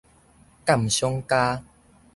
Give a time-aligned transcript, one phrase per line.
[0.65, 1.63] 鑑賞家